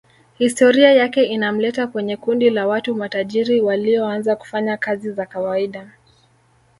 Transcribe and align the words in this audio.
Historia 0.37 0.93
yake 0.93 1.23
inamleta 1.23 1.87
kwenye 1.87 2.17
kundi 2.17 2.49
la 2.49 2.67
watu 2.67 2.95
matajiri 2.95 3.61
walioanza 3.61 4.35
kufanya 4.35 4.77
kazi 4.77 5.11
za 5.11 5.25
kawaida 5.25 5.91